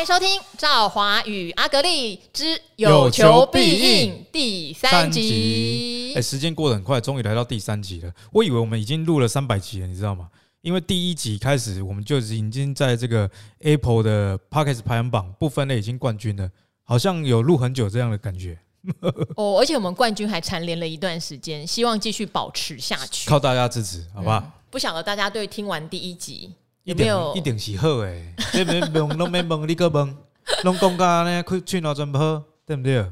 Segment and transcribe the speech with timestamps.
[0.00, 6.14] 迎收听《赵华与阿格力之有求必应》第三集。
[6.16, 8.10] 哎，时间过得很快，终于来到第三集了。
[8.32, 10.30] 我以为我们已经录了三百集了，你知道吗？
[10.62, 16.50] 因为第一集开始，我们就已经在这个 Apple 的 Podcast 排行榜不分类已经冠军了，
[16.82, 18.58] 好像有录很久这样的感觉。
[19.36, 24.38] 哦，而且我们冠军还蝉联了一段时间，希望继续保持下去，靠大家支持，好不好？
[24.38, 26.54] 嗯、不晓得大家对听完第一集。
[26.90, 30.16] 一定一定是好诶， 这边问拢没问，你个问，
[30.64, 31.42] 拢讲噶呢？
[31.48, 33.06] 去去哪转播，对不对？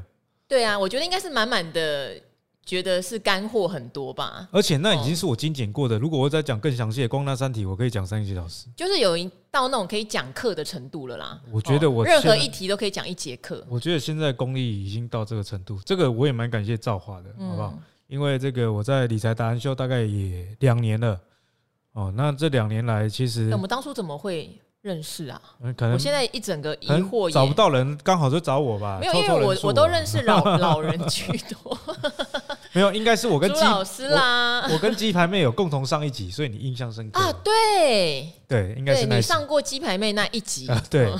[0.47, 2.19] 对啊，我觉得应该是满满的，
[2.65, 4.49] 觉得是干货很多吧。
[4.51, 5.97] 而且那已经是我精简过的。
[5.97, 11.39] 如果我再讲更详细的，光那三题我可以讲三个小时，就是有一到那种可以讲课的程度了啦。
[11.51, 13.63] 我觉得我任何一题都可以讲一节课。
[13.69, 17.73] 我觉得现在功力已经到这个程度，这个我也蛮感谢造化的，好不好？
[18.07, 21.19] 因为这个我在理财达人秀大概也两年了。
[21.99, 25.41] 哦，那这两年来，其实我们当初怎么会认识啊？
[25.75, 28.97] 可能我现在一整个疑惑，找不到人，刚好就找我吧。
[29.01, 31.77] 没有，因为我我都认识老 老人居多。
[32.71, 34.65] 没有，应该是我跟朱老师啦。
[34.71, 37.33] 我跟鸡排妹有共同上一集，所以你印象深刻啊？
[37.43, 40.69] 对对，应该是你上过鸡排妹那一集。
[40.89, 41.13] 对，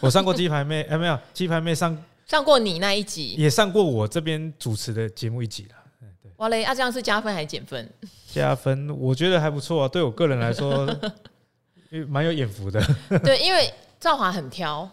[0.00, 1.94] 我上过鸡排妹，哎，没有，鸡排妹上
[2.26, 5.81] 上过你那一集，也上过我这边主持的节目一集了。
[6.42, 7.88] 对，哇嘞，啊，这样是加分还是减分？
[8.26, 9.88] 加分，我觉得还不错啊。
[9.88, 10.86] 对我个人来说，
[12.08, 12.82] 蛮有眼福的。
[13.22, 14.88] 对，因为赵华很挑。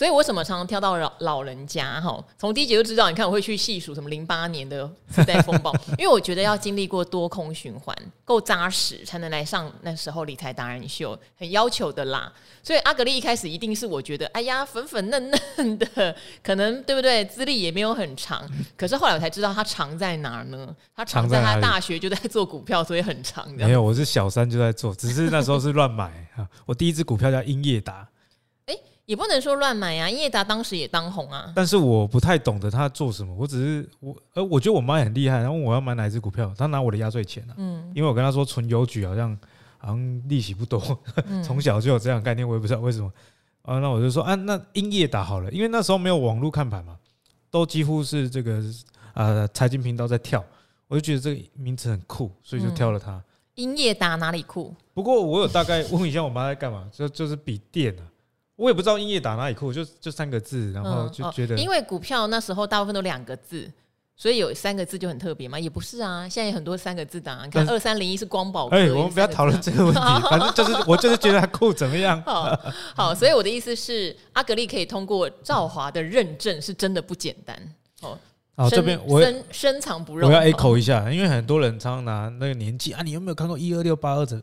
[0.00, 2.00] 所以，我为什么常常挑到老老人家？
[2.00, 3.10] 哈，从第一集就知道。
[3.10, 12.32] 你看，我会去细数什么零八年的时代风暴， 因为我觉得要经历过多空循环，够扎实，才能来上那时候理财达人秀，很要求的啦。
[12.62, 17.22] 所以，阿格丽一开始一定是我觉得，哎呀，粉粉嫩嫩的，可能对不对？
[17.26, 18.50] 资历也没有很长。
[18.78, 20.74] 可是后来我才知道，他长在哪儿呢？
[20.96, 23.46] 他长在他大学就在做股票，所以很长。
[23.52, 26.48] 没有，我是小三就在做，只是那时候是乱买哈。
[26.64, 28.08] 我第一支股票叫英业达。
[29.10, 31.52] 也不能说乱买啊，英业达当时也当红啊。
[31.52, 37.54] 但是我不太懂得他做什么，我只是我，呃，我觉得我妈也很厉害，然后我要买哪一只股票，她拿我的压岁钱啊。
[37.56, 39.36] 嗯，因为我跟她说存邮局好像
[39.78, 40.78] 好像利息不多，
[41.44, 43.12] 从、嗯、小就有这样概念，我也不知道为什么。
[43.62, 46.96] 啊，那我就说啊，那英业达好了，因为那时候没有网络看盘嘛，
[47.50, 48.62] 都几乎是这个
[49.14, 50.44] 呃财经频道在跳，
[50.86, 53.10] 我就觉得这个名词很酷，所以就挑了它。
[53.10, 53.24] 嗯、
[53.56, 54.72] 英业达哪里酷？
[54.94, 58.06] 不过我有大概问一下我妈在干嘛，就就是笔电啊。
[58.60, 63.66] 我也不知道英业打哪里酷，就就三个字，然后就觉得、嗯哦，因为股票那时候大部分都两个字，
[64.14, 65.58] 所以有三个字就很特别嘛。
[65.58, 68.68] 也不是啊，现在有很多三个字的、啊，你看二三零一是光宝。
[68.68, 72.20] 哎、欸，我们不要讨论这个问题，反正就是 我就是觉得它酷，怎么样？
[72.28, 72.60] 好，
[72.94, 77.56] 好，所以我的意思是，阿格力可以通过赵华的认证，是真的不简单
[78.02, 78.18] 哦。
[78.56, 84.42] 好，这边我深深藏不露，我要 echo 一下，因为很多人常常拿那个年纪啊，你有没有看过一二六八二的？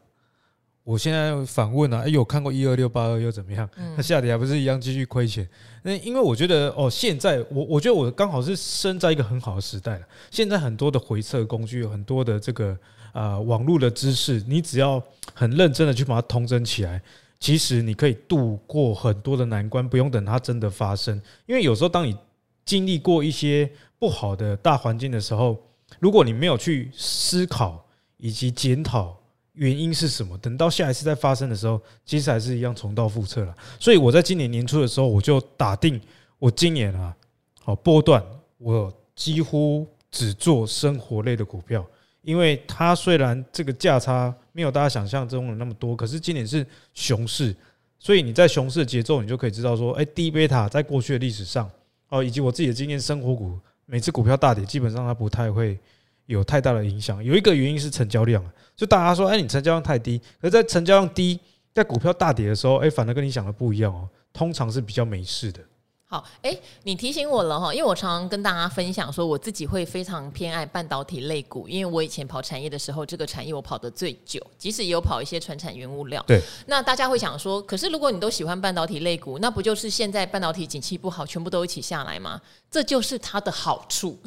[0.88, 3.70] 我现在反问啊，哎，有看过一二六八二又怎么样？
[3.98, 5.46] 那下跌还不是一样继续亏钱？
[5.84, 10.08] 那因为我觉得哦，现在我我觉得我刚好是生在一个很好的时代了。
[10.32, 12.70] 现在很多的回测工具，有很多的这个
[13.12, 15.04] 啊、呃、网络的知识，你只要
[15.34, 17.02] 很认真的去把它统整起来，
[17.38, 21.22] 其实你可以度过很多的难关，不用等它真的发生。
[21.48, 22.16] 因为有时候当你
[22.64, 25.58] 经历过一些不好的大环境的时候，
[26.00, 29.17] 如果你没有去思考以及检讨。
[29.58, 30.38] 原因是什么？
[30.38, 33.56] 等到下一次再发生的时候，其实还是一样重蹈覆辙了。
[33.80, 36.00] 所以我在今年年初的时候，我就打定，
[36.38, 37.16] 我今年啊，
[37.64, 38.24] 好波段，
[38.60, 41.84] 我几乎只做生活类的股票，
[42.22, 47.56] 因为它虽然这个价差没有大家想象中的那么多，可是今年是熊市，
[47.98, 51.68] 所以你在熊市的节奏，你就可以知道说，哎，低贝塔在过去的历史上，
[52.10, 55.80] 哦，以及我自己的经验，生活股每次股票大跌，基本上它不太会。
[56.28, 58.42] 有太大的影响，有一个原因是成交量，
[58.76, 61.40] 就大家说，哎，你成交量太低，可是在成交量低，
[61.74, 65.60] 在股票大跌的时候，哎，反而跟你想的不一样哦，通常是比较没事的。
[66.10, 76.24] 好，哎、欸，你提醒我了哈，因为我常常跟大家分享说，我自己会非常偏爱半导体类股，因为我以前跑产业的时候，这个产业我跑得最久，即使也有跑一些传产原物料。
[76.26, 76.42] 对。
[76.68, 82.40] 那大家会想说，可是如果你都喜欢半导体类股，那不就是现在半导体景气不好，全部都一起下来吗？
[82.72, 84.18] 这就是它的好处，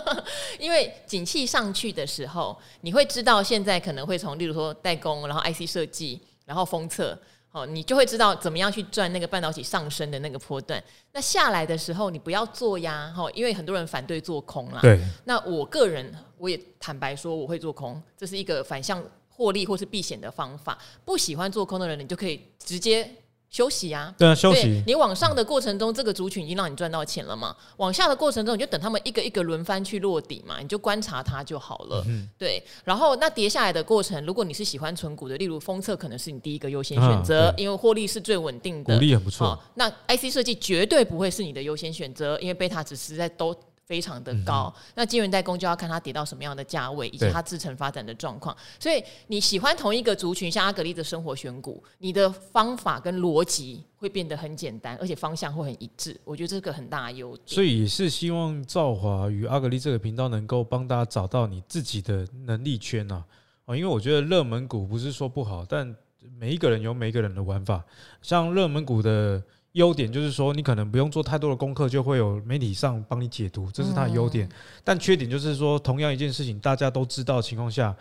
[0.58, 7.18] 因为景气上去的时候，你会知道现在可能会从，例如说代工，然后 IC 设计，然后封测。
[7.56, 10.82] 哦，你就会知道怎么样去赚那个半导体上升的那个波段。
[11.12, 14.80] 那下来的时候，你不要做呀，哈，因为很多人反对做空啦。
[14.82, 15.00] 对。
[15.24, 20.76] 那我个人我也坦白说，我会做空，这是一个反向获利或是避险的方法。
[21.02, 23.10] 不喜欢做空的人，你就可以直接
[23.56, 24.82] 休息啊，对啊，休息。
[24.86, 27.56] 你往上的过程中，这个族群已经让你赚到钱了嘛？
[27.78, 32.04] 往下的过程中，你就等他们一个一个轮番去落底嘛，你就观察它就好了。
[32.06, 39.58] 嗯、对，然后那跌下来的过程，如果你是喜欢存股的，例如封测可能是你第一个优先选择，啊、因为获利是最稳定的，股利很不错。
[39.76, 43.56] 那 IC 设计绝对不会是你的优先选择，因为贝塔只是在都。
[43.86, 48.54] 非常的高，嗯、那晶圆代工就要看它跌到什么样的价位，以及它自成发展的状况。
[48.80, 56.20] 所以你喜欢同一个族群，像阿格丽的生活选股，你的方法跟逻辑会变得很简单，而且方向会很一致。
[56.24, 57.46] 我觉得这个很大的优点。
[57.46, 63.24] 所以也是希望兆华与阿格丽这个频道能够帮大家找到你自己的能力圈啊！
[63.66, 65.94] 啊，因为我觉得热门股不是说不好，但
[66.36, 67.84] 每一个人有每一个人的玩法，
[68.20, 69.40] 像热门股的。
[69.76, 74.48] 优点就是说，你可能不用做太多的功课，就会有媒体上帮你解读，这是它的优点。
[74.82, 77.94] 但缺点就是说，同样一件事情，大家都知道的情况下，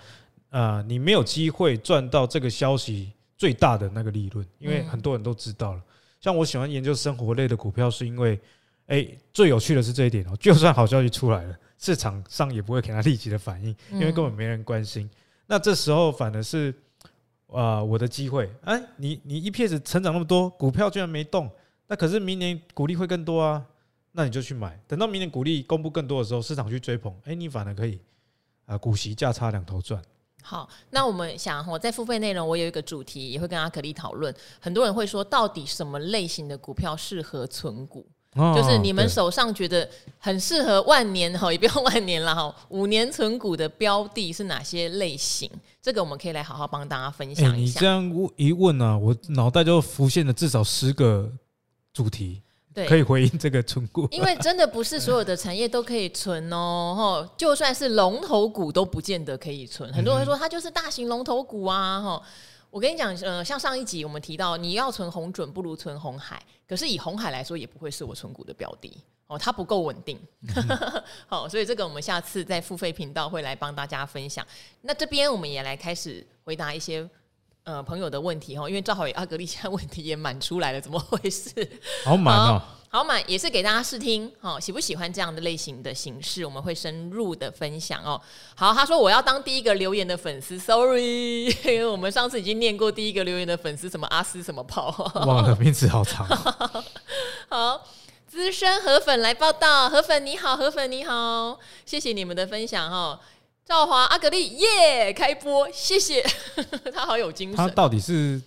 [0.51, 5.81] 呃，你没有机会赚到这个消息最大的那个利润，因为很多人都知道了。
[6.21, 8.39] 像我喜欢研究生活类的股票，是因为，
[8.85, 15.09] 诶，最有趣的是这一点哦， 就算好消息出来了，市场上也不会给他立即的反应，因为根本没人关心。
[15.45, 16.73] 那这时候反而是，
[17.51, 21.51] 啊，我的机会，哎，你你一片子成长那么多，股票居然没动。
[21.87, 23.63] 那可是明年股利会更多啊，
[24.13, 24.79] 那你就去买。
[24.87, 27.99] 等到明年股利公布更多的时候，市场去追捧，哎，你反而可以
[28.65, 30.01] 啊，股息价差两头赚。
[30.41, 34.33] 好，那我们想我在付费内容，我有一个主题也会跟阿可力讨论。
[34.59, 38.05] 很多人会说，到底什么类型的股票适合存股？
[38.53, 39.89] 就是你们手上觉得
[40.19, 45.49] 很适合万年哈， 也不用万年了哈，五年存股的标的是哪些类型？
[45.81, 47.79] 这个我们可以来好好帮大家分享一下。
[47.79, 51.31] 你这样一问呢、啊，我脑袋就浮现了至少十个。
[51.95, 52.41] 主题
[52.73, 59.91] 对，可以回应这个存股，因为真的不是所有的产业都可以存哦，就算是龙头股都不见得可以存。
[59.93, 62.21] 很多人说它就是大型龙头股啊，哈，
[62.69, 68.91] 我跟你讲，呃，像上一集我们提到，你要存红准不如存红海，可是以红海来说，也不会是我存股的标的
[69.27, 70.19] 哦，它不够稳定。
[71.27, 74.45] 好，所以这个我们下次在付费频道会来帮大家分享。
[74.81, 77.09] 那这边我们也来开始回答一些。
[77.65, 81.51] 呃，朋友的问题哈，因为正好阿格力现在问题也满出来了，怎么回事？
[82.03, 86.45] 好满哦，好满也是给大家试听哈，喜不喜欢这样的类型的形式？
[86.45, 88.21] 我们会深入的分享哦。
[88.53, 94.93] 好，他说我要当第一个留言的粉丝，sorry， 因为我们上次已经念过第一个留言的粉丝，什么阿斯什么炮，
[95.25, 96.27] 忘了名字好长。
[97.49, 97.83] 好，
[98.27, 103.19] 资深河粉来报道，河粉你好，河粉你好，谢谢你们的分享哈。
[103.65, 106.23] 兆华阿格力耶，开播，谢谢
[106.93, 107.57] 他好有精神。
[107.57, 108.39] 他到底是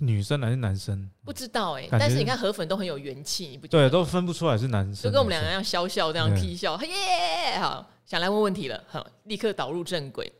[0.00, 1.08] 女生还是男生？
[1.24, 3.88] 不知道哎、欸，但是你看河粉都很有元气，你不觉得？
[3.88, 7.56] 对，都分不出来是男生，就跟我们两个一样笑笑这样踢笑耶。
[7.60, 10.30] 好，想来问问题了，好，立刻导入正轨。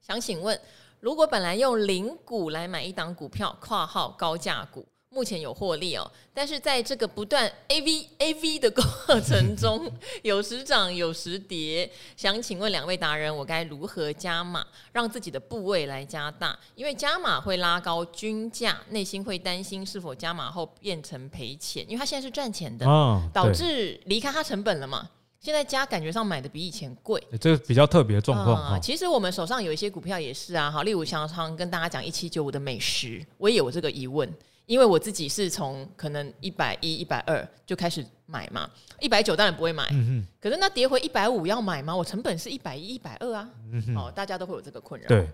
[0.00, 0.58] 想请问，
[1.00, 4.86] 如果本来用零股来买一档股票（括号高价股）。
[5.14, 8.84] 目前有获利哦，但是在这个不断 A V A V 的过
[9.20, 9.88] 程中，
[10.22, 11.88] 有时涨有时跌。
[12.16, 16.58] 想请问两位达人，我该如何加码，让自己的部位来加大？
[16.74, 21.84] 因为加码会拉高均价，内心会担心是否加码后变成赔钱。
[21.86, 22.84] 因为他现在是赚钱的，
[23.32, 25.08] 导致离开他成本了嘛。
[25.38, 28.78] 现在加感觉上买的比以前贵，这个比较特别的状况啊。
[28.78, 34.26] 其实我们手上有一些股票也是啊，好，例如像常跟大家讲一七九五的美食，我也有这个疑问。
[34.66, 38.68] 因为我自己是从可能一百一、一百二就开始买嘛，
[39.00, 39.86] 一百九当然不会买。
[39.92, 40.26] 嗯哼。
[40.40, 41.94] 可是那跌回一百五要买吗？
[41.94, 43.48] 我成本是一百一、一百二啊。
[43.72, 43.96] 嗯哼。
[43.96, 45.06] 哦，大家都会有这个困扰。
[45.08, 45.28] 对。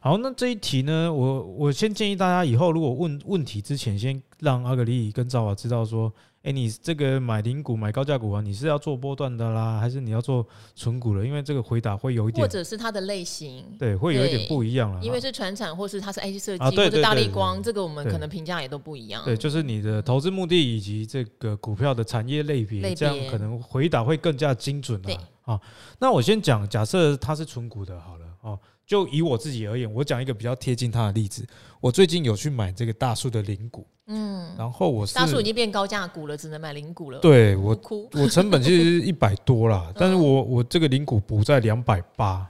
[0.00, 6.12] 好，那这一题呢，我我先建议大家以后如果问问题之前，先让阿格丽跟赵华知道说。
[6.42, 11.22] 哎、欸，你这个买零股买高价股啊，你是要做波段的啦，还是你要做纯股的？
[11.26, 15.04] 因为这个回答会有一点，或者是它的类型，对，会有一点不一样了。
[15.04, 19.22] 因为是传产，或是它是 IC 设计，或者大立光，这个我们可能评价也都不一样。
[19.22, 25.10] 对，就是你的投资目的以及这个股票的产业类别，这样可能回答会更加精准了。
[25.42, 25.60] 好，
[25.98, 28.58] 那我先讲，假设它是纯股的，好了哦，
[28.90, 31.46] 就以我自己而言，我讲一个比较贴近它的例子。
[31.78, 33.86] 我最近有去买这个大树的零股。
[34.08, 37.20] 嗯，然后我是大树已经变高价股了，只能买零股了。
[37.20, 37.80] 对我，
[38.14, 42.44] 我成本其实是一百多啦， 但是我我这个零股补在两百八，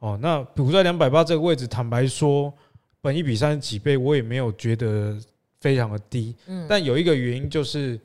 [0.00, 2.52] 哦，那补在两百八这个位置，坦白说，
[3.00, 5.16] 本一比三十几倍，我也没有觉得
[5.60, 6.34] 非常的低。
[6.48, 7.96] 嗯，但有一个原因就是，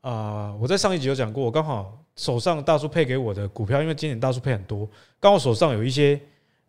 [0.00, 6.20] 啊，我在上一集有讲过，我刚好手上大树配给我的股票，因为今年大树配很多，刚好手上有一些，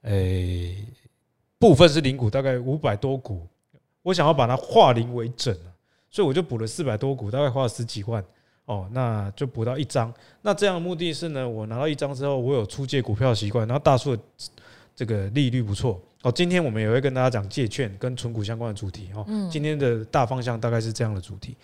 [0.01, 0.75] 诶，
[1.59, 3.47] 部分是零股，大概五百多股。
[4.03, 5.55] 我想要把它化零为整，
[6.09, 8.23] 所以我就补了四百多股，大概花了十几万
[8.65, 10.11] 哦，那就补到一张。
[10.41, 14.21] 那这样的目的是呢，我拿到一张之后，我有出借股票的习惯，然后大数的
[14.95, 19.23] 这个利率不错哦，今天我们也会跟大家讲借券跟存股相关的主题哦。
[19.27, 21.55] 嗯，今天的大方向大概是这样的主题。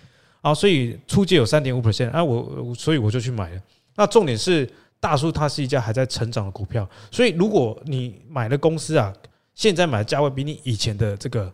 [0.41, 3.61] 啊，所以出借有三点五 percent，啊，我所以我就去买了。
[3.95, 9.13] 那重点是大叔他是一家还在成长的股票，所以如果你买的公司啊，
[9.53, 11.53] 现在买的价位比你以前的这个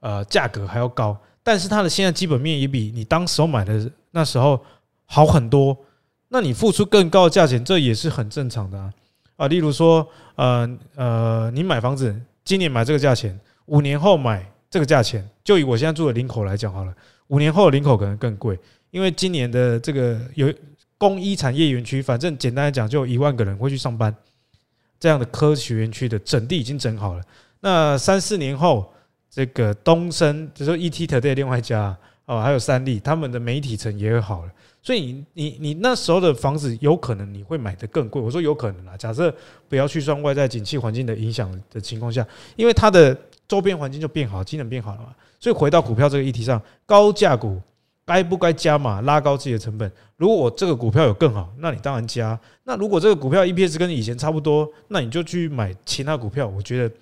[0.00, 4.60] 呃价格还要高，但是它的现在基本面也比你当时候买的那时候
[5.06, 5.76] 好很多，
[6.28, 8.92] 那你付出更高的价钱，这也是很正常的啊。
[9.36, 16.94] 啊，例如说，呃呃，你买房子，今年买这个价钱，五年后买这个价钱，就以我现在住的林口来讲好了。
[17.28, 18.58] 五年后的林口可能更贵，
[18.90, 20.52] 因为今年的这个有
[21.00, 24.14] 工一产业园区，反正简单来讲，就一万个人会去上班。
[24.98, 27.24] 这样的科学园区的整地已经整好了。
[27.60, 28.92] 那三四年后，
[29.30, 34.52] 这个东升，就是说 ETtoday 另外一家哦，还有三立，他们的媒体层也好了。
[34.82, 38.20] 所以你你你那时候的房子，有可能你会买得更贵。
[38.20, 39.34] 我说有可能啊，假设
[39.70, 42.26] 不要去算外在景气环境的影响的情况下，
[42.56, 43.16] 因为它的
[43.48, 45.14] 周边环境就变好，机能变好了嘛。
[45.38, 47.58] 所以回到股票这个议题上，高价股
[48.04, 49.90] 该不该加码拉高自己的成本？
[50.20, 52.38] 如果我这个股票有更好，那你当然加。
[52.64, 56.46] 那如果这个股票 EPS 跟以前差不多，那你就去买其他股票。
[56.46, 56.94] 我觉得，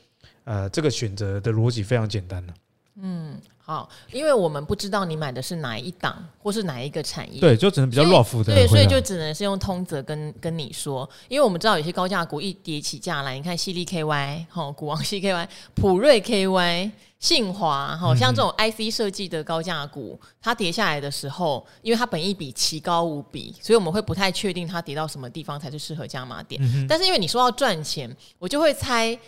[0.45, 2.55] 呃，这个选择的逻辑非常简单了。
[3.03, 3.37] 嗯。
[3.69, 26.59] 好，因为我们不知道你买的是哪一档，或是哪一个产业，对，就只能比较 rough 的，对，所以就只能是用通则跟跟你说，因为我们知道有些高价股一跌起价来，你看矽力 KY，好，股王 CKY 普瑞 KY，信华，好，像这种 IC 设计的高价股，它跌下来的时候，因为它本益比奇高无比，所以我们会不太确定它跌到什么地方才是适合加码点。
[26.63, 29.19] 嗯、但是因为你说要赚钱，我就会猜。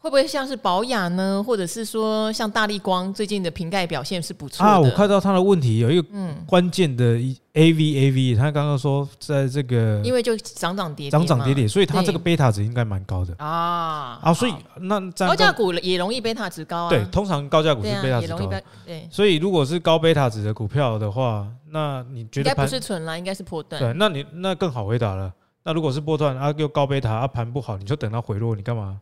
[0.00, 4.78] 会不会像是宝雅呢，或者是说像大力光最近的瓶盖表现是不错的啊？
[4.78, 6.08] 我看到他的问题有一个
[6.46, 7.18] 关键的
[7.54, 14.32] A V A V，他刚刚说在这个因为就涨涨跌跌，涨涨跌跌，所以它这个贝塔值应该蛮高的啊啊！
[14.32, 16.90] 所以那高价股也容易贝塔值高啊。
[16.90, 18.48] 对，通常高价股是贝塔值高。
[18.86, 23.82] 对，所以如果是高贝塔值的股票的话，那你觉得应该不是纯啦，应该是波段。
[23.82, 25.32] 对，那你那更好回答了。
[25.64, 29.00] 那如果是波段啊，又高贝塔啊，盘不好，你就等它回落，你干嘛？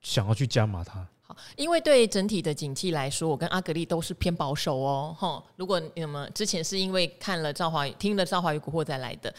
[0.00, 5.14] 想要去加码它，好，因为对整体的景气来说，我跟阿格力都是偏保守哦。
[5.18, 9.32] 哈，如果你们之前是因为看了赵华听了赵华与古惑仔来的，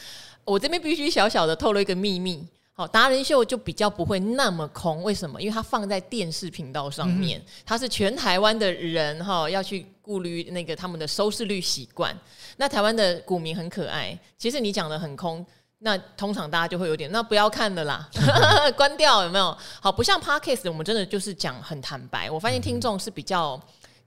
[0.43, 2.45] 我这边必须小小的透露一个秘密。
[2.73, 5.41] 好，达人秀就比较不会那么空，为什么？
[5.41, 12.17] 因为它放在电视频道上面，它是全台湾的人哈要去顾虑那个他们的收视率习惯。
[12.55, 15.45] 那台湾的股民很可爱，其实你讲的很空。
[15.81, 18.09] 那通常大家就会有点，那不要看了啦，
[18.75, 19.57] 关掉有没有？
[19.79, 22.29] 好，不像 Podcast，我们真的就是讲很坦白。
[22.29, 23.57] 我发现听众是比较，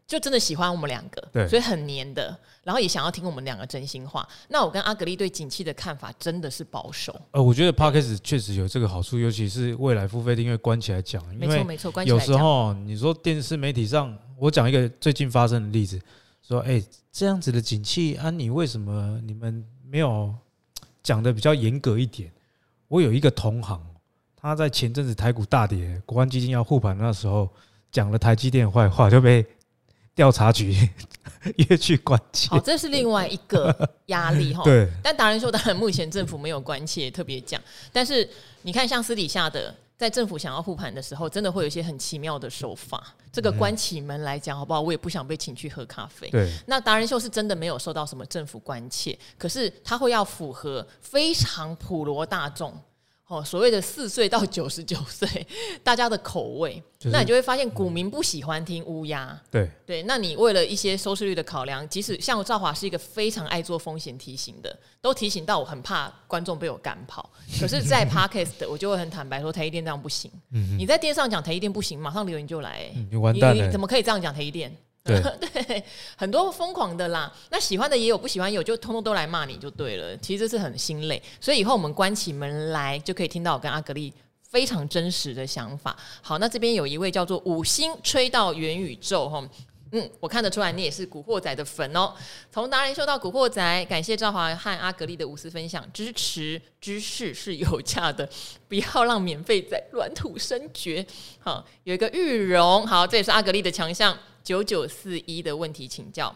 [0.07, 4.29] 就真的喜欢我们两个，对，所以很黏的，然后也想要听我们两个真心话。
[4.49, 7.19] 那我跟阿格丽对景气的看法真的是保守。
[7.31, 12.19] 呃，我觉得 Podcast 确实有这个好处，尤其是未来付费订阅关起来讲，没错没错，关起来。
[12.19, 15.99] 有时候你说电视媒体上，我讲一个最近发生的例子，
[16.47, 20.35] 说哎、欸，这样子的景气啊，你为什么你们没有？
[21.03, 22.31] 讲的比较严格一点，
[22.89, 23.81] 我有一个同行，
[24.37, 27.49] 他在前阵子台股大跌，国安基金要护盘那时候，
[27.91, 29.45] 讲了台积电坏话，就被
[30.15, 30.89] 调查局
[31.57, 32.49] 约去关切。
[32.51, 34.63] 好，这是另外一个压力 哈。
[34.65, 37.61] 对，但达人说，当然目前政府没有关切，特别讲。
[37.93, 38.29] 但是
[38.63, 39.75] 你看，像私底下的。
[40.03, 43.15] 在政府想要护盘的时候，真的会有一些很奇妙的手法。
[43.33, 44.81] 这个关起门来讲，好不好？
[44.81, 46.29] 我也不想被请去喝咖啡。
[46.29, 52.77] 对，那达人秀是真的没有受到什么政府关切，可是他会要符合非常普罗大众。
[53.29, 55.27] 哦，所谓的四岁到九十九 岁，
[55.83, 59.41] 大家的口味，那你就会发现股民不喜欢听乌鸦。
[59.51, 67.31] 对对，那你为了一些收视率的考量，即使像赵华是一个非常爱做风险提醒的，都提醒到我很怕观众被我赶跑。
[67.59, 70.31] 可是，在 Podcast 我就会很坦白说，台一店这样不行。
[70.79, 74.77] 你在电视上讲台一店不行，马上留言就来，你完蛋了，你怎么可以这样讲台积电？
[75.05, 75.83] 对对，
[76.17, 80.17] 很多疯狂的啦，那喜欢的也有，不喜欢有就通通都来骂你就对了。
[80.19, 84.15] 其实这是很心累，所以以后我们关起门来就可以听到我跟阿格丽
[84.49, 85.97] 非常真实的想法。
[86.21, 89.45] 好，那这边有一位叫做五星吹到元宇宙哈，
[89.91, 92.15] 嗯，我看得出来你也是古惑仔的粉哦。
[92.53, 98.29] 从达人秀到古惑仔，感谢赵华和阿格丽的无私分享，支持知识是有价的，
[98.69, 101.05] 不要让免费仔软土生绝。
[101.41, 104.17] 好，有一个玉容，好，这也是阿格丽的强项。
[104.43, 106.35] 九九四一的问题请教，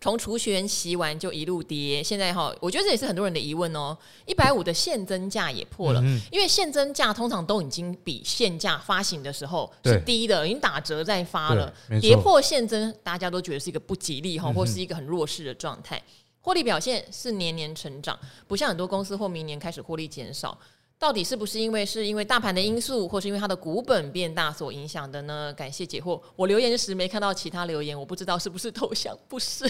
[0.00, 3.96] 从除权息完就一路跌，现在哈，我觉得这也是很多人的疑问哦。
[4.26, 16.00] 一百五的现增价也破了，嗯、因为现增价通常都已经比现价发行的时候是低的，已经打折再发了，跌破现增，大家都觉得是一个不吉利哈，或是一个很弱势的状态。
[16.40, 20.56] 获利表现是年年成长，不像很多公司或明年开始获利减少。
[20.98, 25.52] 到底是不是因为是因为大盘的因素，或是因为它的股本变大所影响的呢？
[25.56, 26.20] 感谢解惑。
[26.34, 29.64] 我留言时没看到其他留言，我不知道是不是头香，不是。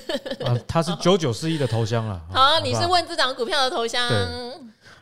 [0.45, 2.19] 啊，他是九九四一的头香了。
[2.33, 4.11] 好，好，你是问这档股票的头香。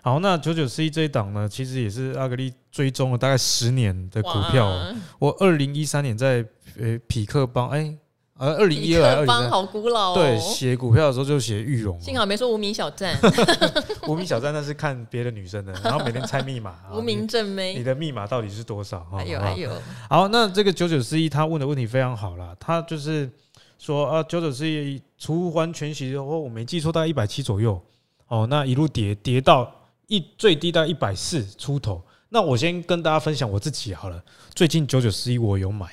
[0.02, 4.94] 好，那九九四一这一档呢，其实也是阿格力追踪了大概十年的股票。
[5.20, 6.44] 我二零一三年在
[6.78, 7.96] 呃匹克邦哎。
[8.38, 10.14] 呃，二零一二，方好古老哦。
[10.14, 11.98] 对，写股票的时候就写裕隆。
[11.98, 13.18] 幸好没说无名小站。
[14.06, 16.76] 无名小站那是看别的女生的，然后每天猜密码。
[16.92, 19.06] 无名正妹，你的密码到底是多少？
[19.10, 19.70] 还有还有。
[20.10, 23.30] 好，那这个九九四一他问的问题非常好啦，他就是
[23.78, 27.80] 说啊，九九四一除完全息之后，我没记错，大概一百七左右。
[28.28, 29.72] 哦，那一路跌跌到
[30.08, 32.02] 一最低到一百四出头。
[32.28, 34.22] 那我先跟大家分享我自己好了，
[34.54, 35.86] 最近九九四一我有买，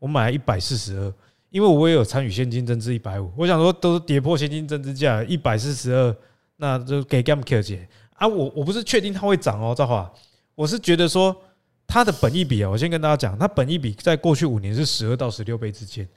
[0.00, 1.14] 我买了一百四十二。
[1.54, 6.16] 因为我也有参与现金增资一百五，我想说都是跌破现金增资价一百四十二，
[6.56, 10.12] 那就给 Gam Q 姐啊，我我不是确定它会涨哦，赵华，
[10.56, 11.36] 我是觉得说
[11.86, 16.08] 它的本益比啊，我先跟大家讲，它本益比在过去五年是十二到十六倍之间，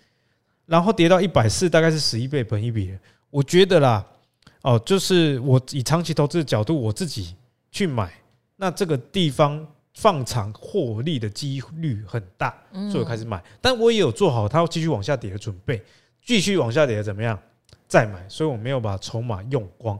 [0.66, 2.98] 然后跌到一百四大概是十一倍本益比，
[3.30, 4.04] 我觉得啦，
[4.64, 7.36] 哦，就是我以长期投资的角度，我自己
[7.72, 8.12] 去买，
[8.56, 9.68] 那这个地方。
[10.00, 13.44] 放长获利的几率很大，所以我开始买。
[13.60, 15.82] 但我也有做好它继续往下跌的准备，
[16.24, 17.38] 继续往下跌怎么样？
[17.88, 18.24] 再买。
[18.30, 20.00] 所以我没有把筹码用光。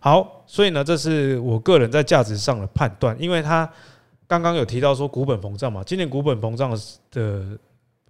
[0.00, 3.16] 好，所以呢，这是我个人在价值上的判断。
[3.18, 3.66] 因为它
[4.26, 6.78] 刚刚有提到说股本膨胀嘛，今年股本膨胀
[7.10, 7.58] 的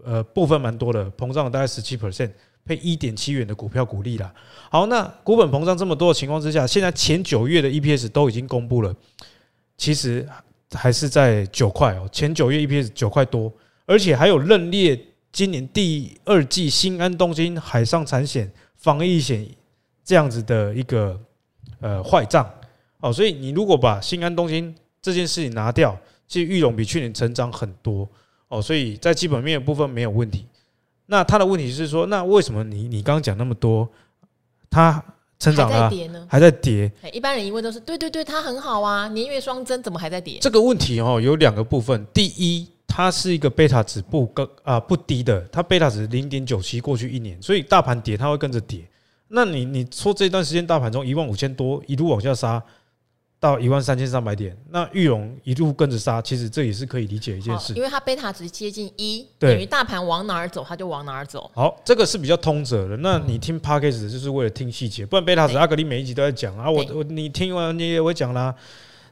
[0.02, 2.32] 呃部分蛮多的，膨胀了大概十七 percent，
[2.64, 4.34] 配一点七元的股票股利啦。
[4.72, 8.92] 好，那股本膨胀这么多的情况之下，现在前九月的 EPS 都已经公布了，
[9.76, 10.28] 其实。
[10.72, 13.52] 还是在九块哦，前九月 EPS 九块多，
[13.86, 14.98] 而且还有认列
[15.32, 19.46] 今年第二季新安东京海上产险防疫险
[20.04, 21.18] 这样子的一个
[21.80, 22.48] 呃坏账
[23.00, 28.08] 哦，所以你如果把新安东京这件事情拿掉，其实玉龙比去年成长很多
[28.48, 30.46] 哦，所以在基本面部分没有问题。
[31.06, 33.88] 那他的问题是说，那为什么你你刚刚讲那么多，
[34.68, 35.02] 他？
[35.38, 35.90] 成长了，
[36.28, 36.90] 还在跌。
[37.12, 40.38] 一般人一问都是对对对，它很好啊，年月双增，怎么还在跌？
[40.40, 42.06] 这个问题哦，有两个部分。
[42.12, 48.80] 第一，它是一个贝塔值不高啊不低的，它贝塔值零点九七，过去一年，所以大盘跌它会跟着跌。
[49.28, 52.62] 那你你说这段时间大盘从一万五千多一路往下杀。
[53.40, 61.48] 到一万三千三百点，那玉龙一路跟着杀，其实这也是可以理解一件事，因为它贝塔值接近一，等于大盘往哪儿走，它就往哪儿走。
[61.54, 62.96] 好，这个是比较通则的。
[62.96, 66.68] 那你听 Podcast 就是为了听细节，不然贝塔值阿格里每一集都在讲啊。
[66.68, 68.52] 我我你听完你也会讲啦。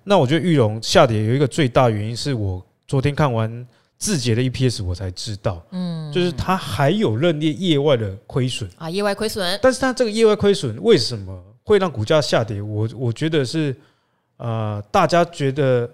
[0.02, 3.64] 那我觉得玉龙下跌有一个最大原因是我昨天看完
[3.96, 9.56] 字节的 EPS，我才知道，嗯，就是它还有认列业外的亏损啊，业外亏损。
[9.62, 12.60] 但是它这个业外亏损为什么会让股价下跌？
[12.60, 13.72] 我我觉得是。
[14.36, 15.90] 呃，大家觉得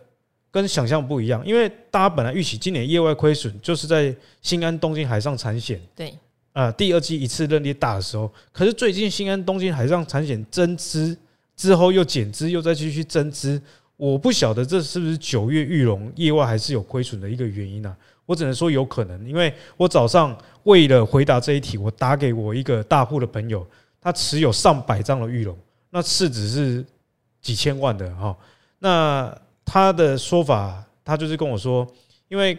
[0.51, 6.13] 跟想象不一样，因为大家本来预期今年业外亏损就是在新安东京海上产险对，
[6.53, 11.17] 呃，第二季一次认列大的时候，可是最近新安东京海上产险增资
[11.57, 13.63] 之后又减资，又再继续增资，
[13.97, 17.97] 我不晓得这是不是九月玉龙业外还是有亏损的一个原因呢？
[18.27, 23.67] 我只能说有可能，因为我早上为了回答这一题，我打给我一个大户的朋友，
[24.01, 25.57] 他持有上百张的玉龙，
[25.91, 26.85] 那市值是。
[27.43, 28.35] 几千万的哈，
[28.79, 31.87] 那他的说法，他就是跟我说，
[32.29, 32.57] 因为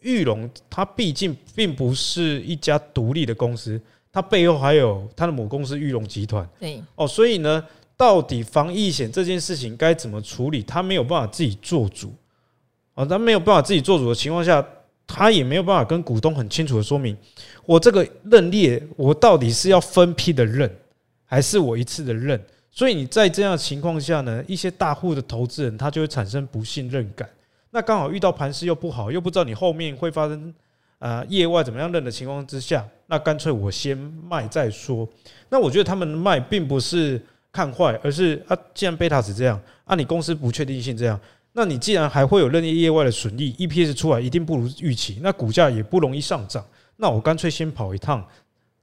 [0.00, 3.80] 玉龙它毕竟并不是一家独立的公司，
[4.12, 6.48] 它背后还有它的母公司玉龙集团。
[6.60, 7.64] 对哦，所以呢，
[7.96, 12.14] 到底防疫险这件事情该怎么处理，他没有办法自己做主
[12.94, 14.64] 啊，他没有办法自己做主的情况下，
[15.06, 17.16] 他也没有办法跟股东很清楚的说明，
[17.64, 20.70] 我这个认列，我到底是要分批的认，
[21.24, 22.40] 还是我一次的认？
[22.78, 27.28] 所以你在这样的情况下呢，一些大户的投资人他就会产生不信任感。
[27.70, 30.54] 那刚好遇到盘势又不好，又不知道你后面会发生
[31.00, 35.08] 啊业外怎么样认的情况之下，那干脆我先卖再说。
[35.48, 41.20] 那我觉得他们卖并不是看坏，而是啊，既然贝塔是这样，啊，你公司不确定性这样，
[41.54, 46.64] 那你既然还会有任意业外的损益，EPS 出来一定不如预期，那股价也不容易上涨。
[46.94, 48.24] 那我干脆先跑一趟，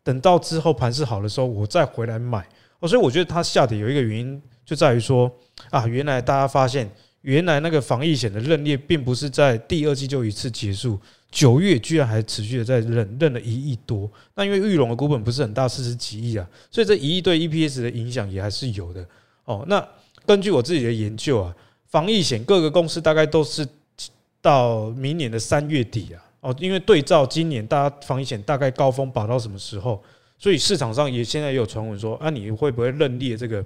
[0.03, 2.45] 等到之后盘势好的时候，我再回来买。
[2.87, 5.31] 所以我觉得它下跌有一个原因，就在于说
[5.69, 6.89] 啊，原来大家发现，
[7.21, 10.99] 原来那个防疫险的认列并不是在第二季就一次结束，
[11.31, 14.09] 九月居然还持续的在认，认了一亿多。
[14.35, 19.05] 那因为玉龙的股本不是很大，四十几亿啊，所以这一亿对 EPS 的影响也还是有的。
[19.45, 19.85] 哦，那
[20.25, 21.55] 根据我自己的研究啊，
[21.87, 23.67] 防疫险各个公司大概都是
[24.41, 26.21] 到明年的三月底啊。
[26.41, 30.03] 哦，因为对照今年大家防疫险大概高峰保到什么时候？
[30.37, 33.63] 所以市场上也现在也有传闻说啊，你会不会认列这个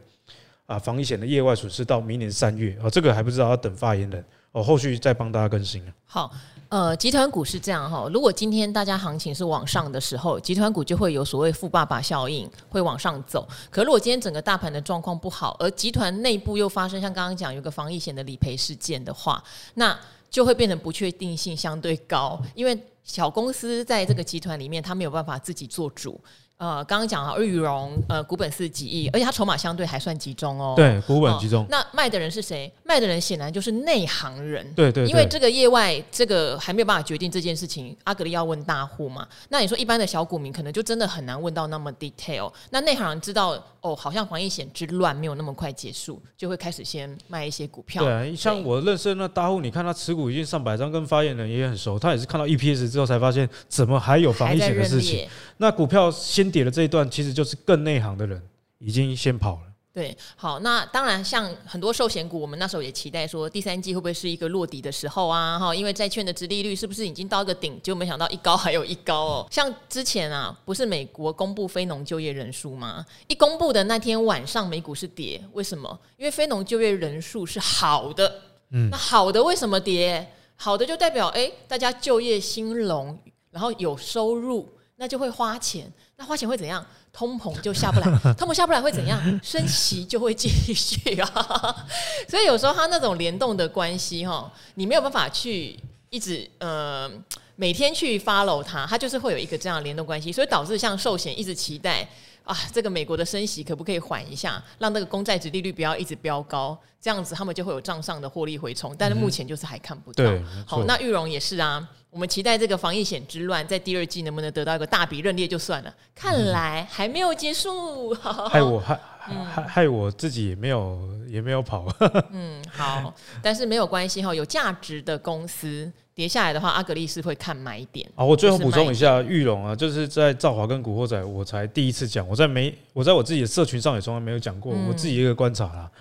[0.65, 5.83] 啊防疫险的业外损失到明年三月啊，这个还不知道要等发言人哦，后续再帮大家更新。
[6.05, 6.31] 好。
[6.69, 13.47] 呃，集团股是这样哈，如果今天大家行情是往上的时候，集团股就会有所谓富爸爸效应，会往上走。
[13.71, 26.21] 可如果今天整个大盘的状况不好，而集团内部又发生像刚刚讲有个防疫险的理赔事件的话，那就会变成不确定性相对高，因为小公司在这个集团里面，他没有办法自己做主。
[26.59, 30.73] 呃，刚刚讲啊，裕荣呃股本是几亿，而且它筹码相对还算集中哦。
[30.75, 31.63] 对，股本集中。
[31.63, 32.69] 哦、那卖的人是谁？
[32.83, 34.69] 卖的人显然就是内行人。
[34.73, 35.09] 对，对对。
[35.09, 37.95] 因为这个业外，这个还没有办法决定这件事情。
[38.03, 39.25] 阿格力要问大户嘛？
[39.47, 42.51] 那你说一般的小股民可能就真的很难问到那么 detail。
[42.71, 48.03] 那内行人知道哦，好像防疫险之乱没有那么快结束，就会开始先卖一些股票。
[48.03, 55.25] 对啊，像我认识的那大户，你看他持股已经上百张，跟发言人也很熟，他也是看到 EPS 之后才发现，怎么还有防疫险的事情？
[55.61, 57.29] 那股票先跌的这一段，其实。
[57.33, 58.41] 就是更内行的人
[58.79, 59.61] 已经先跑了。
[59.93, 65.57] 对，好，那当然，像很多寿险股，我们那时候也期待说，第三季会不会是一个落底的时候啊？
[65.57, 67.79] 哈，因为债券的殖利率是不是已经到一个顶？
[67.81, 69.47] 就没想到一高还有一高哦。
[69.51, 73.05] 像之前啊，不是美国公布非农就业人数吗？
[73.27, 75.99] 一公布的那天晚上，美股是跌，为什么？
[76.17, 78.41] 因为非农就业人数是好的。
[78.71, 80.27] 嗯，那好的为什么跌？
[80.55, 83.17] 好的就代表哎，大家就业兴隆，
[83.51, 84.67] 然后有收入，
[84.99, 85.91] 那就会花钱。
[86.17, 86.85] 那花钱会怎样？
[87.13, 89.19] 通膨就下不来，通膨下不来会怎样？
[89.41, 91.75] 升息就会继续啊。
[92.27, 97.09] 所以有时候它那种联动的关系哈，你没有办法去一直呃
[97.55, 102.07] 每天去 follow 它，它就是会有一个这样的联动关系，所以导致像寿险一直期待
[102.43, 108.93] 啊，这个美国的升息可不可以缓一下，让那个公债值利率不要一直飙高，这样子他们就会有账上的获利回冲。
[108.99, 110.23] 但是目前就是还看不到。
[110.67, 111.87] 好，那玉荣也是啊。
[112.11, 118.13] 我们期待这个防疫险之乱在第二季能不能得到一个大笔认列就算了，看来还没有结束。
[118.49, 121.85] 害我害害害我自己也没有也没有跑。
[122.33, 128.09] 嗯，好，但是没有关系哈，有价值的公司跌下来的话，阿格力是会看买点。
[128.15, 135.91] 啊，我最后补充一下，玉龙啊，就是在兆华跟古惑仔，我才第一次讲，我在没我在我自己的社群上也从来没有讲过，我自己一个观察啦。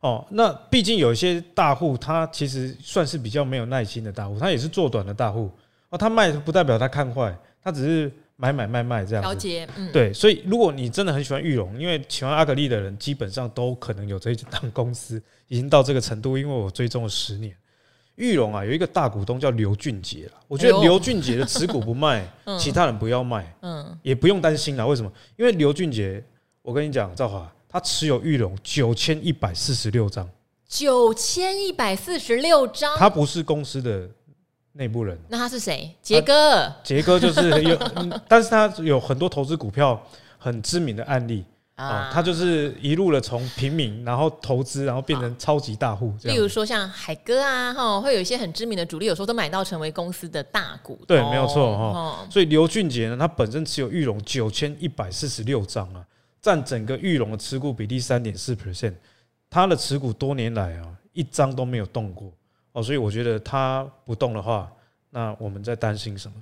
[0.00, 5.50] 哦，那毕竟有一些大户，他其实算是比较没有耐心的大户，他也是做短的大户。
[5.90, 9.28] 哦，他卖不代表他看坏，他只是买买卖卖这样子。
[9.28, 16.38] 了解，嗯，对，所以如果你真的很喜欢玉龙，因为喜欢阿格力的人，基本上都可能有这一档公司，已经到这个程度。
[16.38, 17.52] 因为我追踪了十年，
[18.14, 20.32] 玉龙啊，有一个大股东叫刘俊杰了。
[20.46, 22.24] 我觉得刘俊杰的持股不卖，
[22.60, 24.86] 其他人不要卖，嗯，也不用担心啦。
[24.86, 25.10] 为什么？
[25.36, 26.22] 因为刘俊杰，
[26.62, 27.52] 我跟你讲，赵华。
[27.68, 30.26] 他持有玉龙九千一百四十六张，
[30.66, 32.96] 九千一百四十六张。
[32.96, 34.08] 他不是公司的
[34.72, 35.94] 内部人，那他是谁？
[36.00, 37.78] 杰哥，杰哥就是有，
[38.26, 40.02] 但是他有很多投资股票
[40.38, 42.10] 很知名的案例啊。
[42.10, 46.14] 他就是一路的从平民，然后投资，然后变成超级大户。
[46.22, 50.98] 例如说像海哥啊，哈，会有一些很知名的主力，有时候都买到成为公司的大股。
[51.06, 52.26] 对，没有错哈。
[52.30, 56.02] 所以刘俊杰呢，他本身持有玉龙九千一百四十六张啊。
[56.40, 58.94] 占整个玉龙的持股比例三点四 percent，
[59.50, 62.32] 他的持股多年来啊一张都没有动过
[62.72, 64.72] 哦，所以我觉得他不动的话，
[65.10, 66.36] 那我们在担心什么？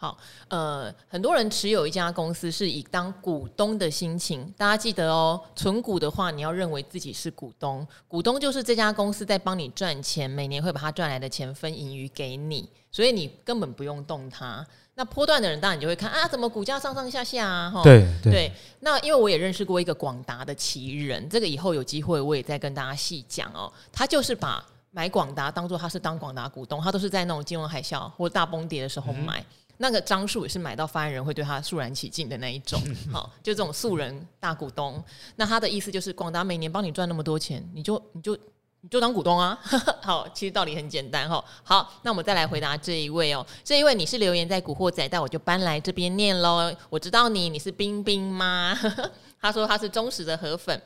[0.00, 0.16] 好，
[0.48, 14.66] 呃，很多人持有一家公司是以当股东的心情，大家记得哦，存股的话，你要认为自己是股东，股东就是这家公司在帮你赚钱，每年会把他赚来的钱分盈余给你，所以你根本不用动它。
[14.94, 17.70] 那波段的人当然就会看啊，怎么股价上上下下啊？
[17.70, 18.52] 哈，对对，对。
[18.78, 23.70] 那因为我也认识过一个广达的奇人，这个以后有机会我也再跟大家细讲哦。
[23.92, 29.44] 他就是把买广达当做他是当广达股东，他都是在那种金融海啸或大崩跌的时候买，嗯、
[29.80, 32.80] 那个张数也是买到发言人会对他肃然起敬的那一种。
[33.10, 35.02] 好，就这种素人大股东。
[35.36, 38.38] 那他的意思就是广达每年帮你赚那么多钱，你就你就。
[38.82, 39.58] 你就当股东啊，
[40.00, 41.44] 好，其实道理很简单哈。
[41.62, 46.74] 好，那我们再来回答这一位哦，这一位你是留言在古惑仔，但我就搬来这边念喽。
[46.88, 48.74] 我知道你，你是冰冰吗？
[49.38, 50.80] 他说他是忠实的河粉。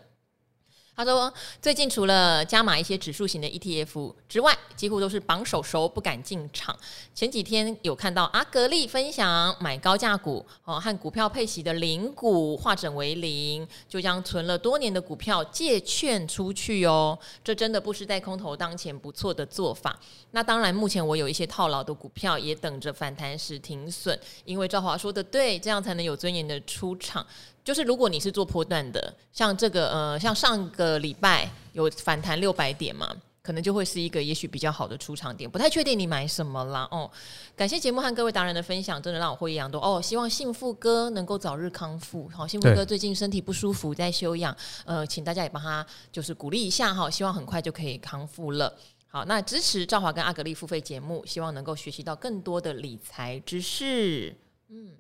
[0.97, 6.77] 他说：“最近除了加码一些指数型的 ETF 之外，几乎都是绑手手不敢进场。
[7.13, 17.19] 前几天有看到阿格力分享买高价股哦，和股票配息的零股化整为零，就将存了多年的股票借券出去哦。
[17.43, 19.99] 这真的不是在空头当前不错的做法。
[20.31, 27.27] 那当然，目前我有一些套牢的股票也等着反弹时停损，因为赵华说的对，这样才能有尊严的出场。”
[27.65, 35.51] 就是如果你是做波段的，像这个呃，像上个礼拜有反弹六百点嘛，可能就会是一个也许比较好的出场点。
[35.51, 37.11] 不太确定你买什么啦哦。
[37.57, 39.99] 感谢节目和各位达人的分享，真的让我获益良多哦。
[40.01, 42.29] 希望幸福哥能够早日康复。
[42.35, 48.71] 好，幸福哥最近身体不舒服，在休养，呃，请大家也帮他就是鼓励一下哈，希望很快就可以康复了。
[49.09, 54.37] 好，那支持赵华跟阿格丽付费节目，希望能够学习到更多的理财知识。
[54.69, 54.91] 嗯。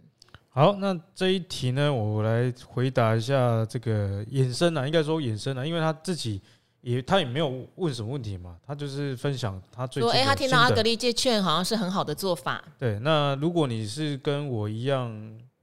[0.56, 6.40] 好，那这一题呢，我来回答一下这个衍生啊，应该说衍生啊，因为他自己
[6.80, 12.62] 也他也没有问什么问题嘛，他就是分享他最近说，哎、欸，他听到阿格力借券好像是很好的做法。
[12.78, 15.12] 对，那如果你是跟我一样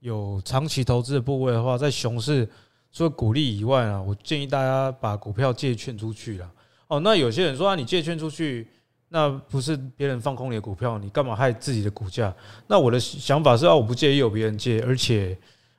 [0.00, 2.46] 有长期投资的部位的话，在熊市
[2.92, 6.52] 除了股利以外啊，我建议大家把股票借券出去了。
[6.88, 8.68] 哦，那有些人说啊，你借券出去。
[9.14, 12.34] 那不是别人放空你的股票，你干嘛害自己的股价？
[12.66, 15.36] 那我的想法是啊，我不介意有别人借，而且，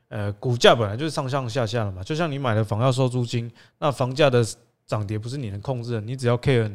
[0.08, 2.04] 呃，股价本来就是上上下下的嘛。
[2.04, 4.46] 就像你买了房要收租金，那房价的
[4.86, 6.72] 涨跌不是你能控制的，你只要 care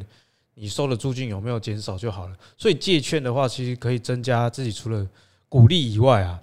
[0.55, 2.35] 你收的租金有没有减少就好了。
[2.57, 5.07] 所以借券的话，其实可以增加自己除了
[5.47, 6.37] 股利以外啊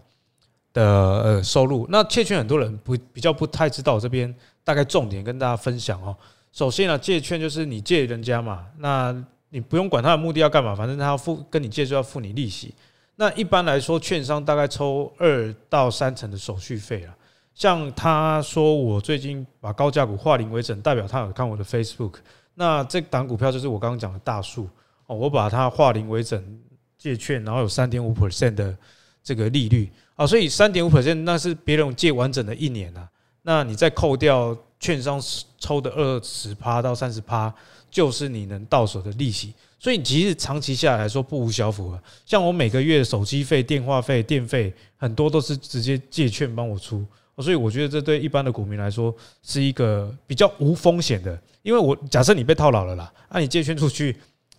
[0.72, 1.86] 的呃收入。
[1.90, 6.16] 那借券很多人不比较不太知道，这边大概重点跟大家分享哦。
[6.52, 9.14] 首先呢，借券就是你借人家嘛，那
[9.50, 12.74] 你不用管他的目的要干嘛，反正他要付跟你借就要付你利息。
[13.14, 17.14] 那一般来说，券商大概抽二到三成的手续费啊。
[17.54, 22.14] 像他说我最近把高价股化零为整，代表他有看我的 Facebook。
[22.54, 24.68] 那这档股票就是我刚刚讲的大树
[25.06, 26.60] 哦，我把它化零为整
[26.98, 28.76] 借券，然后有三点五 percent 的
[29.22, 33.08] 这个利率啊，所以三点五 percent 那是别人借完整的一年啊。
[33.42, 35.18] 那你再扣掉券商
[35.58, 37.54] 抽的二十趴到三十趴。
[37.96, 42.02] 就是你能到手的利息，所以其实长期下来说不无小补啊。
[42.26, 47.02] 像我每个月手机费、电话费、电费很多都是直接借券帮我出，
[47.38, 51.40] 所以我觉得这对一般的股民来说是一个比较无风险的。
[51.62, 54.14] 因为我假设你被套牢了啦，那你借券出去，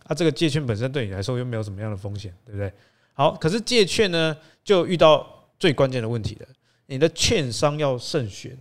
[0.05, 2.73] 啊，这个借券本身对你来说又没有什么样的风险，对不对？
[3.13, 5.23] 好，可是借券呢，就遇到
[5.59, 6.47] 最关键的问题了，
[6.87, 8.57] 你的券商要慎选。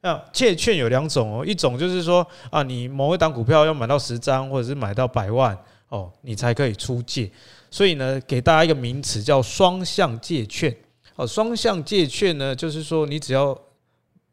[0.00, 5.58] 那借券有两种哦，一种就是说啊，你某一档股票要买到十张，或者是买到百万
[5.88, 7.28] 哦，你才可以出借。
[7.68, 10.74] 所以呢，给大家一个名词叫双向借券。
[11.16, 13.58] 哦，双向借券呢，就是说你只要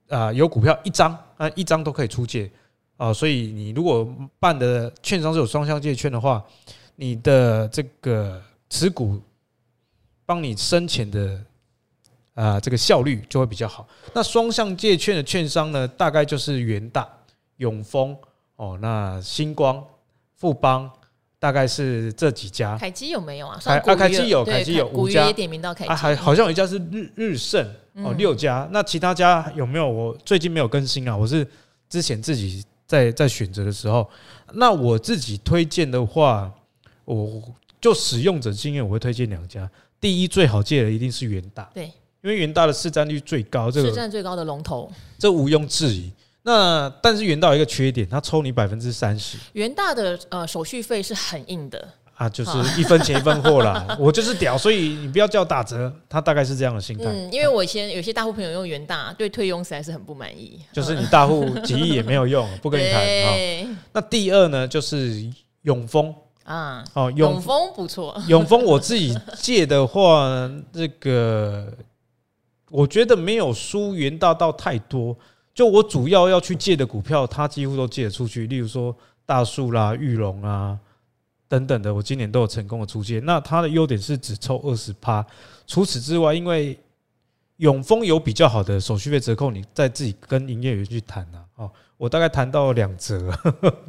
[0.07, 2.47] 啊有股票一张啊，一张都可以出借
[2.97, 3.11] 啊。
[3.11, 4.07] 所以你如果
[4.39, 6.45] 办的券商是有双向借券的话，
[6.95, 9.19] 你的这个持股
[10.27, 11.41] 帮你生钱的。
[12.35, 13.87] 啊，这个效率就会比较好。
[14.13, 17.07] 那双向借券的券商呢，大概就是元大、
[17.57, 18.15] 永丰
[18.57, 19.83] 哦，那星光、
[20.35, 20.91] 富邦，
[21.39, 22.77] 大概是这几家。
[22.77, 23.59] 凯基有没有啊？
[23.63, 25.25] 啊，凯基有，凯基有五家。
[25.25, 27.65] 也点名到凯基啊，还好像有一家是日日盛
[28.03, 28.67] 哦，六家。
[28.71, 29.89] 那其他家有没有？
[29.89, 31.15] 我最近没有更新啊。
[31.15, 31.47] 我是
[31.87, 34.09] 之前自己在在选择的时候，
[34.55, 36.51] 那我自己推荐的话，
[37.05, 37.41] 我
[37.79, 39.69] 就使用者经验，我会推荐两家。
[40.01, 41.69] 第一，最好借的一定是元大。
[41.73, 41.89] 对。
[42.25, 46.11] 因为元大的市占率最高，这个市占最高的龙头，这毋庸置疑。
[46.41, 49.37] 那但是元大有一个缺点，它抽你百分之三十。
[49.53, 53.85] 元大的呃手续费是很硬的啊，就是一分钱一分货啦。
[54.01, 57.03] 我就是屌，所以你不要叫打折，他大概是这样的心态。
[57.05, 60.59] 嗯，因为我以前有些大户朋友用元大，对退佣实在是很不满意。
[60.73, 63.77] 就是你大户几亿也没有用，不跟你谈。
[63.93, 65.23] 那第二呢，就是
[65.61, 66.11] 永丰
[66.43, 68.19] 啊，哦，永丰不错。
[68.27, 71.71] 永丰我自己借的话，这个。
[72.75, 75.15] 我觉得没有输元大道太多，
[75.53, 78.47] 就我主要要去借的股票，它几乎都借出去。
[78.47, 80.77] 例如说大树啦、玉龙啊
[81.47, 83.19] 等等的，我今年都有成功的出借。
[83.21, 85.25] 那它的优点是只抽二十趴，
[85.65, 86.77] 除此之外，因为
[87.57, 91.43] 永丰有比较好的手续费折扣，你再自己跟营业员去谈啊。
[91.55, 91.71] 哦。
[91.97, 93.31] 我大概谈到两折，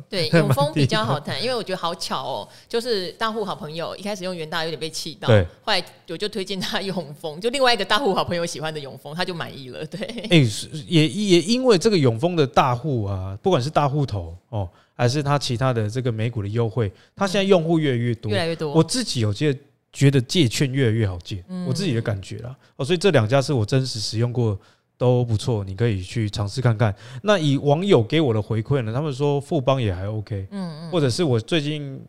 [0.08, 10.00] 对， 永丰比较好谈，因为我觉得好巧哦，就是大户好朋友一开始用元大有点被气到，对，后来我就推荐他永丰，就另外一个大户好朋友喜欢的永丰，他就满意了，对。
[10.30, 10.48] 哎，
[10.86, 18.72] 也也因为这个永丰的大户啊，不管是大户头哦，还是他其他的这个美股的优惠，他现在用户越来越多，越来越多。
[18.72, 19.52] 我自己有借，
[19.96, 22.54] 觉得借券越来越好借，我自己的感觉啦。
[22.76, 24.58] 哦，所以这两家是我真实使用过。
[24.98, 26.94] 都不错，你可以去尝试看看。
[27.22, 28.90] 那以网友给我的回馈呢？
[28.94, 32.02] 他们说富邦也还 OK，嗯嗯，或者是我最近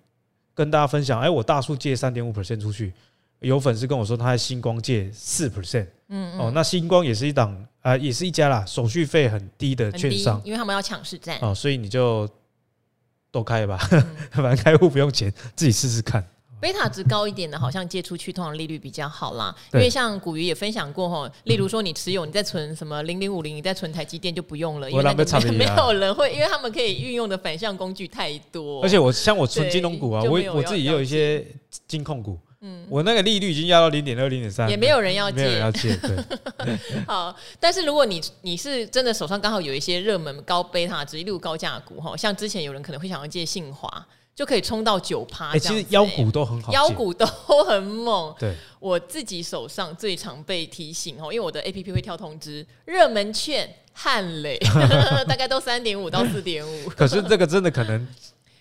[0.54, 2.94] 跟大家分享，哎，我大树借三点五 percent 出去，
[3.40, 12.26] 有粉丝跟我说他在星光借四 percent，嗯哦，那星光也是一档啊，也是一家啦，手续费很低的券商，因为他们要抢市占哦，所以你就
[13.32, 13.78] 都开吧，
[14.32, 16.26] 反正开户不用钱，自己试试看。
[16.60, 19.56] 贝塔值高一点的，好像借出去通常利率比较好啦。
[19.74, 28.82] 因为像古鱼也分享过吼，例如说你持有你在存什么零零五零，你在存台积电就不用了，因为那个没有人会，因为他们可以运用的反向工具太多。
[28.82, 31.46] 而且我像我存金融股啊，我我自己也有一些
[31.88, 32.38] 金控股。
[32.60, 35.96] 嗯，我那个利率已经压到零点二、零点三，也没有人要借，没有人要借。
[35.98, 43.88] 对， 好，但是如果你你是真的手上刚好有一些热门高贝塔值、例如高价股哈，像之前有人可能会想要借信华，
[44.38, 45.50] 就可以冲到九趴。
[45.50, 47.26] 哎，其实腰股都很好，腰股都
[47.66, 48.34] 很猛。
[48.40, 54.60] 对，我自己手上最常被提醒哦，因为我的 APP 会跳通知，热门券汉磊
[55.28, 56.90] 大概都三点五到四点五。
[56.96, 58.08] 可是这个真的可能。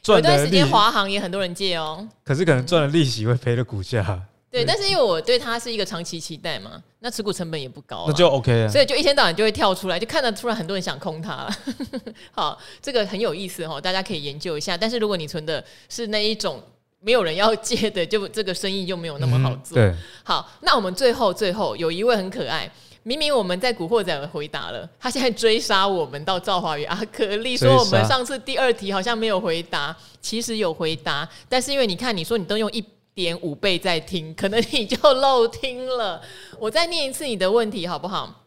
[0.07, 4.23] 有段时间华航也很多人借哦，可是可能赚了利息会赔了股价。
[4.57, 8.69] 对，但是因为我对它是一个长期期待嘛，那持股成本也不高，那就 OK 了。
[8.69, 11.57] 所以就一天到晚就会跳出来，就看到突然很多人想空它了。
[12.33, 14.77] 好，这个很有意思哈，大家可以研究一下。
[14.77, 16.62] 但是如果你存的是那一种
[17.01, 19.75] 没有人要借的，就这个生意就没有那么好做。
[19.75, 22.71] 对，好，那我们最后最后有一位很可爱。
[23.03, 32.85] 明明我们在古惑仔回答了，他现在追杀我们到赵华与阿可丽，说我们上次第二题好像没有回答，其实有回答，但是因为你看你说你都用一
[33.16, 36.20] 点五倍在听，可能你就漏听了。
[36.61, 38.44] 我再念一次你的问题好不好？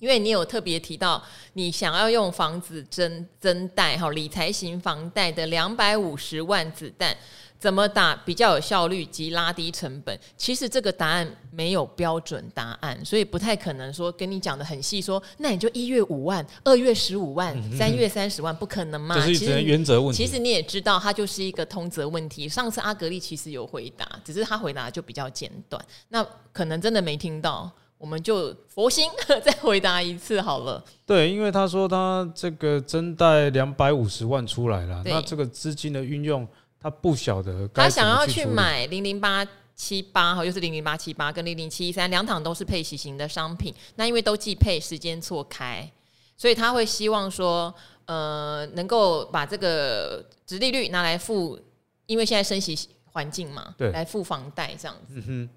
[0.00, 7.16] 因为你有特别提到你想要用房子增增贷哈，理财型房贷的两百五十万子弹。
[7.58, 10.16] 怎么打比较有效率及拉低成本？
[10.36, 15.02] 其实这个答案没有标准答案，所以不太可能说跟你讲的很细。
[15.02, 19.16] 说那你就一月五万，二月十五万，嗯、三月三十万，不可能嘛？
[19.16, 20.24] 这是原则问题。
[20.24, 22.48] 其实你也知道，它就是一个通则问题。
[22.48, 25.84] 上次阿格力其实有回答，只是他回答就比较简短。
[26.10, 27.68] 那可能真的没听到，
[27.98, 29.10] 我们就佛心
[29.42, 30.84] 再回答一次好了。
[31.04, 36.46] 对，因为他说他这个增贷两百五十万出来了，那这个资金的运用。
[36.80, 43.74] 他不晓得，他想要去买零零八七八哈，又是零零八七八跟零零七一三两档都是配息型的商品。
[43.96, 45.90] 那因为都季配，时间错开，
[46.36, 47.74] 所以他会希望说，
[48.06, 51.58] 呃，能够把这个值利率拿来付，
[52.06, 55.14] 因为现在升息环境嘛，对，来付房贷这样子。
[55.16, 55.48] 嗯哼，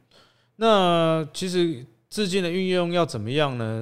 [0.56, 3.80] 那其实资金的运用要怎么样呢？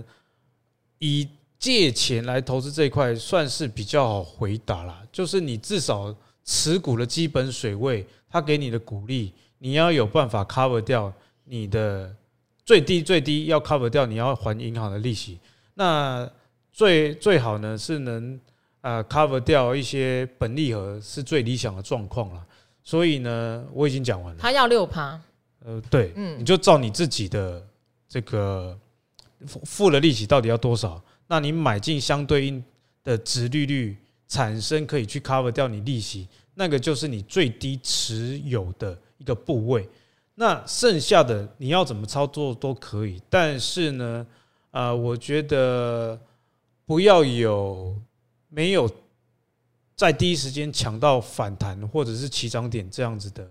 [1.00, 6.14] 以借钱来投资这一块算是比较好回答啦，就是你至少。
[6.50, 12.12] 持股的基本水位，它给你的鼓励，你要有办法 cover 掉你的
[12.66, 15.38] 最低最低要 cover 掉你要还银行的利息。
[15.76, 16.28] 那
[16.72, 18.40] 最最好呢是能
[18.82, 22.44] 呃 cover 掉一些本利和是最理想的状况了。
[22.84, 24.42] 所以呢，我已经讲完了。
[24.42, 25.22] 他要六趴，
[25.64, 27.64] 呃，对，嗯，你就照你自己的
[28.08, 28.76] 这个
[29.46, 32.64] 付付的利息到底要多少，那你买进相对应
[33.04, 33.96] 的值利率
[34.30, 36.30] 产生可以去 cover 掉你利息。
[36.54, 39.88] 那个就是你最低持有的一个部位，
[40.36, 44.28] 那剩下的你要怎么操作都可以，但是呢，
[44.72, 46.20] 呃，我觉得
[46.86, 47.98] 不要有
[48.50, 48.90] 没有
[49.96, 53.50] 在第一时间抢到反弹或者是起涨点这样子的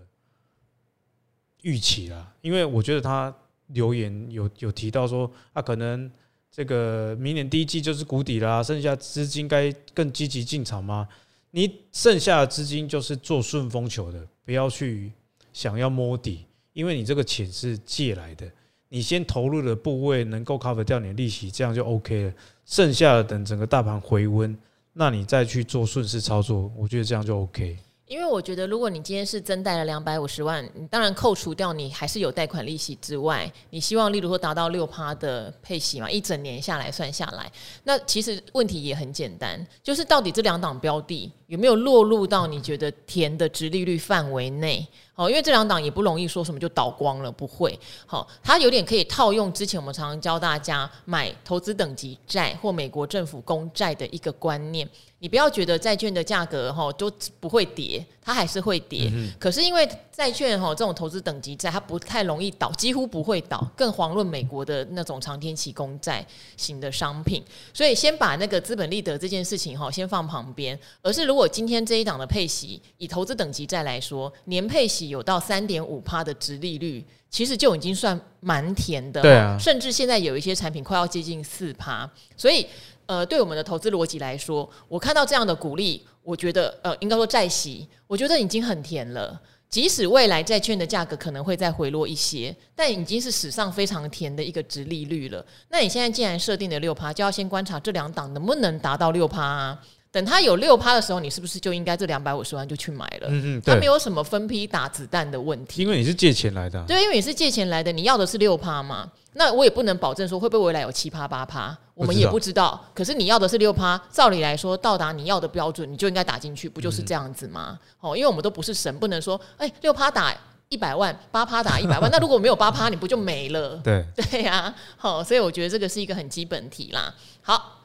[1.63, 3.35] 预期啦，因为我觉得他
[3.67, 6.11] 留言有有提到说，啊，可能
[6.51, 11.07] 这个明年第一季就是谷底啦，剩下资金该更积极进场吗？
[11.51, 15.11] 你剩下的资金就是做顺风球的，不要去
[15.53, 18.47] 想要摸底，因为你这个钱是借来的，
[18.89, 22.33] 你先投入的部位能够 cover 掉你的利息，这样就 OK 了。
[22.65, 24.55] 剩下的等整个大盘回温，
[24.93, 27.77] 那你再去做顺势操作，我觉得这样就 OK。
[28.09, 37.51] 因为我觉得，如果你今天是增贷了两百五十万，你当然扣除掉你还是有贷款利息之外，你希望例如说达到六趴的配息嘛，一整年下来算下来，
[37.83, 44.87] 那其实问题也很简单，就是到底这两档标的有没有落入到你觉得甜的殖利率范围内？
[45.15, 47.77] 好，因为这两档也不容易说什么就倒光了，不会。
[48.05, 54.87] 好，它有点可以套用之前我们常常教大家买投资等级债或美国政府公债的一个观念。
[55.17, 59.11] 你不要觉得债券的价格哈都不会跌，它还是会跌。
[59.39, 63.67] 可是因为债券哈这种投资等级债，它不太容易倒，几乎不会倒。
[63.75, 66.23] 更遑论美国的那种长天期公债
[66.55, 67.43] 型的商品。
[67.73, 70.79] 所以先把那个资本利得这件事情哈先放旁边。
[71.01, 79.23] 而是如果今天这一档的配息，以投资等级债来说，年配息有到三点五趴的值利率，其实就已经算蛮甜的。
[79.23, 82.67] 对啊，甚至现在有一些产品快要接近四趴，所以。
[83.09, 89.41] 呃，对我们的投资逻辑来说，我看到这样的鼓励，我觉得呃，应该说债息，我觉得已经很甜了。
[89.67, 95.43] 即使未来债券的价格可能会再回落一些，但已经是史上非常甜的一个值利率了。
[95.69, 99.79] 那你现在既然设定的六趴，就要先观察这两档能不能达到六趴啊。
[100.11, 103.27] 等他有六趴的时候，你是不是就应该这两百五十万就去买了？
[103.29, 106.85] 嗯嗯，他没有什么分批打子弹的问题，因为你是借钱来的、啊。
[106.87, 109.11] 对，因为你是借钱来的，你要的是六趴嘛。
[109.33, 112.83] 那我也不能保证说会不会未来有七趴八趴，我们也不知道。
[112.95, 117.77] 可是你要的是六趴，照理来说到达你要的标准，你就应该打进去，不就是这样子吗？
[117.99, 120.35] 哦、嗯，因为我们都不是神，不能说哎六趴打
[120.69, 122.09] 一百万，八趴打一百万。
[122.11, 123.79] 那如果没有八趴，你不就没了？
[123.83, 124.75] 对 对呀、啊。
[124.97, 127.13] 好，所以我觉得这个是一个很基本题啦。
[127.43, 127.83] 好，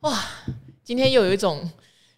[0.00, 0.18] 哇。
[0.86, 1.68] 今天又有一种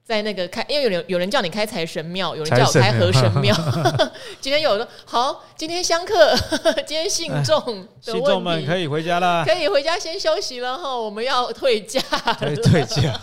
[0.04, 3.56] 在那个开，因为有人有人叫你开财神庙，有人叫我开河神庙。
[4.42, 6.36] 今天有人说好，今天香客，
[6.86, 10.94] 今天信众，信众们可以回家啦，可以回家先休息了哈。
[10.94, 11.98] 我们要退价，
[12.38, 13.18] 可以退假。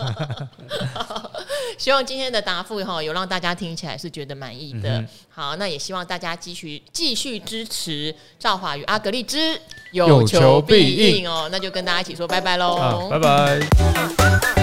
[1.78, 4.98] 希望今天的答复哈，有让大家听起来是觉得满意的。
[4.98, 11.48] 嗯、好，那也希望大家继续继续支持赵华与阿格力之有求必应哦。
[11.52, 14.55] 那就跟大家一起说拜拜喽，拜拜。